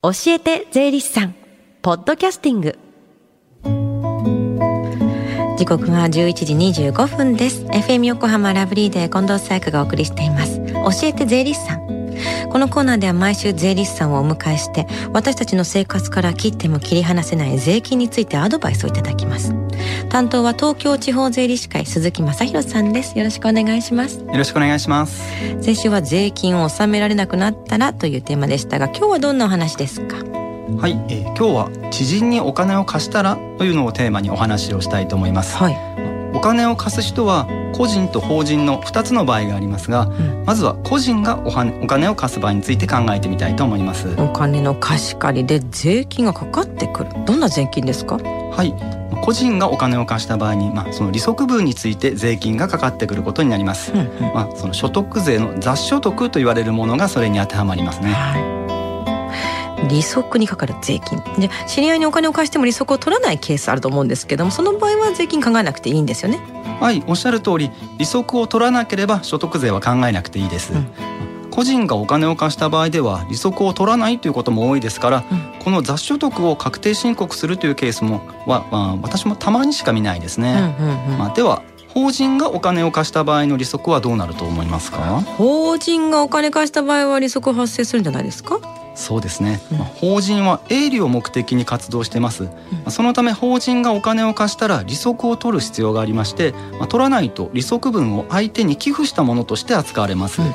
[0.00, 1.34] 教えて税理士さん
[1.82, 2.78] ポッドキャスティング。
[5.58, 6.54] 時刻は11時
[6.92, 7.64] 25分です。
[7.64, 10.60] FM 横浜ラブリーで近藤紗友がお送りしています。
[10.72, 11.87] 教えて税理士さん。
[12.50, 19.54] このコーナーでは毎週税理士さんをお迎えして私たちの生活から切っても切り離せない税金についてアドバイスをいただきます。
[20.08, 23.18] 担当は東京地方税理士会鈴木正弘さんです。
[23.18, 24.18] よろしくお願いします。
[24.18, 25.22] よろしくお願いします。
[25.60, 30.16] 先週は税金を納められなくなったらというテーマでしたが今日はどんなお話ですか？
[30.16, 35.76] はい、えー、今日は知人にお金を貸したらというのをテーマにお話をしたいと思います、はい、
[36.38, 44.14] お金を貸す人は個人と法人の2つの場合がありますが、うん、まずは個人がおお金を貸す場合について考えてみたいと思います。
[44.20, 47.10] お金の貸し借りで税金がかかってくる。
[47.26, 48.18] どんな税金ですか？
[48.18, 48.72] はい。
[49.24, 58.57] 個人がお金を貸した場合に、まあ、その利息分について税金がかかってくることになります、うんうん、まあ、その所得税の雑所得と言われるものがそれに当てはまりますね、はい
[59.88, 61.22] 利息にかかる税金。
[61.38, 66.40] じゃ知り合いにお金を貸しても利息を取らないケースあると思うんですけどもその場合は税金考えなくていいんですよね。
[66.80, 70.86] はいおっしゃる通り利息を取らなければ所得税は考えなくていいです、うん、
[71.50, 80.54] 個人がお金を貸した場合では利息を取らないということも多いですから、うん、この雑所得を確定申告するというケースもは、まあ、私もたまにしか見ないですね、
[81.18, 85.20] まあ、では法人がお金を貸した場合の利息はどうなると思いますか？
[85.36, 88.60] 法人がお金貸した場合は利息発生するんじゃないですか？
[88.98, 100.54] そうですね、うん、法人は営利を目的に活動してます、うん、そのため法人がお金を貸したら利息を取る必要がありまして、まあ、取らないと利息分を相手に寄付したものとして扱われます、うんま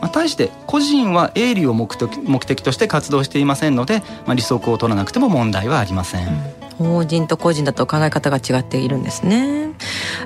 [0.00, 6.28] あ、対して個人は営利を目的目的として活動していませんので、まあ、利息を取らなくても問題はありません、
[6.78, 9.70] 法人と個人だと考え方が違っているんですね。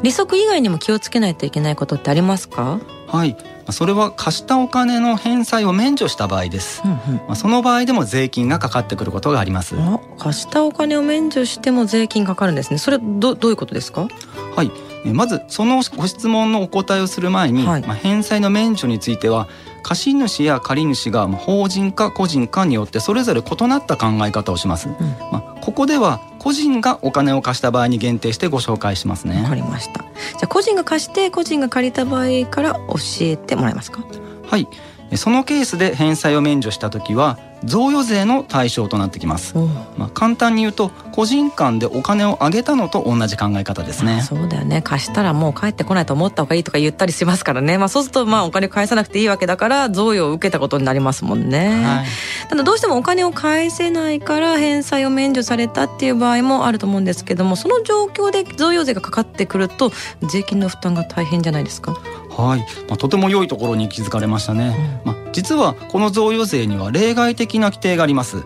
[0.02, 2.80] 利息以外にも気をつけないといけないことってありますか？
[3.08, 3.36] はい
[3.70, 9.74] それは貸したお金の返済を免除した場合です、うんうん、まあ、その場合でも税金がかかってくることがあります。
[10.18, 12.78] 貸したお金を免除しても税金かかるんですね。
[12.78, 14.08] それどどういうことですか？
[14.54, 14.70] はい。
[15.12, 19.46] まずそのご質問のお答えをする前に、はい、まあ、返済の免除については
[19.84, 24.94] 貸主や借主が法人か個人かによってそれぞれ異なった考え方をします、うん、
[25.30, 29.42] まあ、ここでは個人がお金を貸した場合に限定してご紹介しますね。
[29.42, 30.02] わかりました。
[30.02, 34.04] じゃあ個人が貸して個人が借りた場合から教えてもらえますか？
[34.48, 34.68] はい
[35.14, 39.56] そのケースで返済を免除した時は贈与税の対象となってきます、
[39.96, 44.20] まあ、簡単に言うと個人間でお金をあげたのと同じ考え方ですね。
[44.22, 44.82] そうだよね。
[44.82, 52.06] 貸したらもう帰ってこないと思った方がいいとか言ったりしますからね、まあ、そうするとまあお金返さなくていいわけだから贈与を受けたことになりますもんね、はい、
[52.48, 59.92] ただどうしてもお金を返せないから返済を免除されたっていう場合もあると思うんですけどもその状況で贈与税がかかってくると
[60.30, 61.96] 税金の負担が大変じゃないですか
[62.36, 68.44] はい、まあ、とても良いところに気づかれましたね、うん、まあ、実はこの贈与税には例外的な規定があります、うん、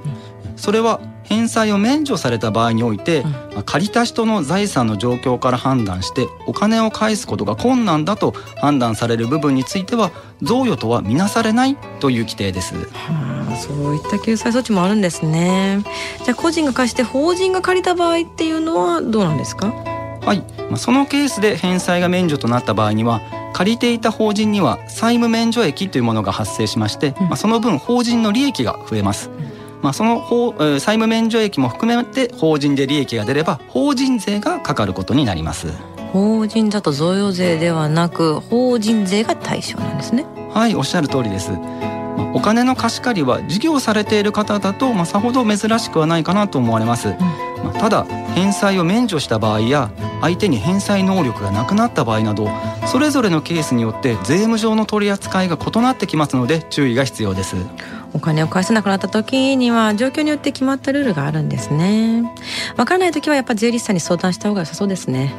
[0.56, 10.11] それは返済を免除された場合において、うん、まあ、借りた人の財産の状況から判断してお金を返すことが困難だと判断される部分については
[10.43, 15.84] 贈与とは見なされないという規定です、はあ、そういった救済措置もあるんですね。
[16.25, 19.69] じゃあ個人が貸して法人が借りた場合っていうのはどうなんですか？
[19.69, 23.21] はい、まあ、そのケースで返済が免除となった場合には
[23.53, 29.31] 借りていた法人には債務免除益というものが発生しまして、まあ、その分法人の利益が増えます。
[29.83, 35.69] まあ、その法債務免除益も含めて法人で利益が出れば法人税がかかることになります。
[36.12, 40.27] 法人だと贈与税ではなく法人税が対象なんですね。
[40.53, 41.53] はいおっしゃる通りです。
[42.34, 47.15] お金の貸し借りは事業されている方だと、まあ、さほど珍しくはないかなと思われます、うん、
[47.65, 49.91] まあ、ただ返済を免除した場合や
[50.21, 52.49] 相手に返済能力がなくなった場合など
[52.91, 57.55] それぞれのケースによって税務上の取り扱いが異なってきますので注意が必要です。
[58.12, 62.25] お金を返せなくなった時には状況によって決まったルールがあるんですね。
[62.77, 65.33] わからない時はやっぱ税理士さんに相談した方が良さそうですね。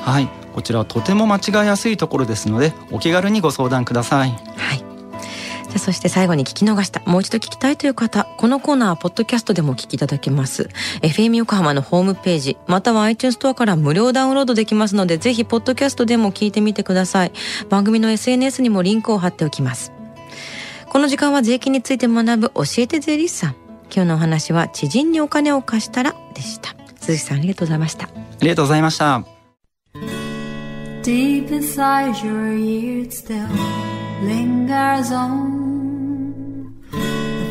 [0.00, 0.28] はい。
[0.52, 4.30] こちらはとても間違いやすいところですのでお気軽にご相談ください。
[4.56, 4.85] はい
[5.78, 10.68] そして最後に聞き逃した、もう一度聞きたいという方、このコーナーはポッドキャストでもお聞きいただけます。
[11.02, 17.32] FM 横浜のホームページ、または iTunes ストアから無料ダウンロードできますので、ぜひポッドキャストでも聞いてみてください。
[17.68, 19.92] 番組の SNS にもリンクを貼っておきます。
[20.88, 23.56] この時間は税金について学ぶ教えて税理士さん。
[23.94, 26.74] 今日のお話は知人にお金を貸したらでした。
[27.00, 28.06] 鈴木さんありがとうございました。
[28.06, 28.08] あ
[28.40, 29.22] りがとうございました。
[31.02, 33.46] Deep inside your ears still
[34.24, 35.55] lingers on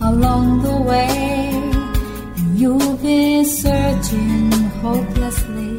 [0.00, 1.62] along the way.
[2.54, 4.50] You've been searching
[4.82, 5.78] hopelessly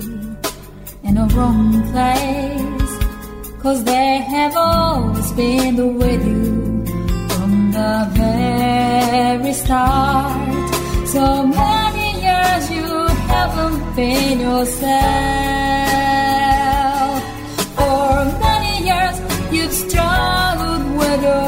[1.03, 2.93] in a wrong place.
[3.61, 6.85] Cause they have always been with you
[7.29, 10.67] from the very start.
[11.07, 14.97] So many years you haven't been yourself.
[17.77, 19.15] For many years
[19.51, 21.46] you've struggled with your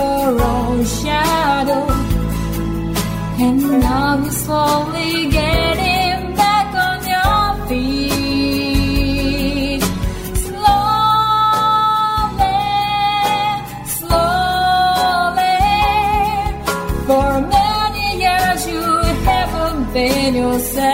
[20.09, 20.89] haven't yourself.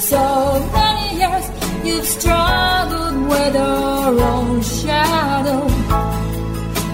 [0.00, 0.22] So
[0.72, 1.46] many years
[1.84, 5.68] you've struggled with your own shadow.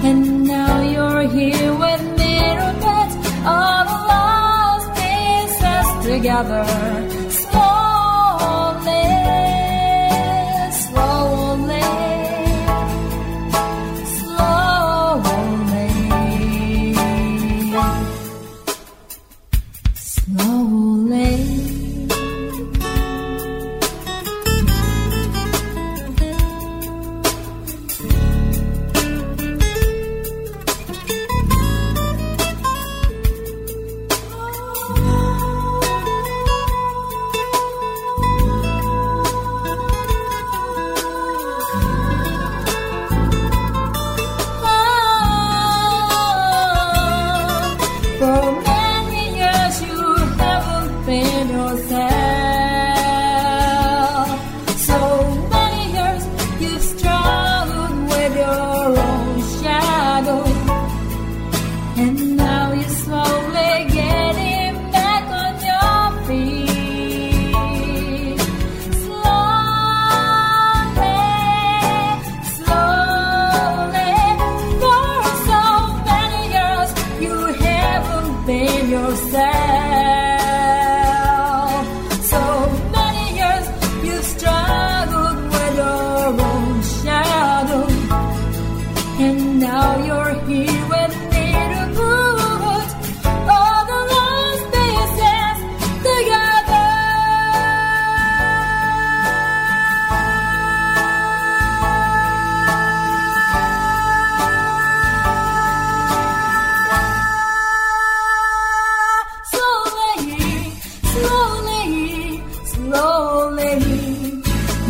[0.05, 7.22] And now you're here with mirror bits of lost pieces together.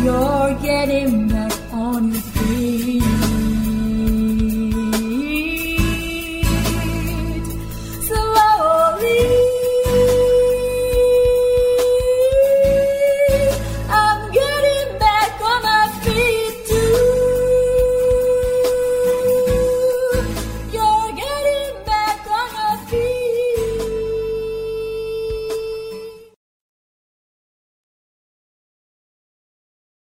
[0.03, 1.42] You're getting better.